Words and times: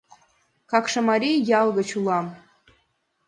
Какшамарий 0.71 1.39
ял 1.59 1.67
гыч 1.77 1.89
улам. 1.99 2.25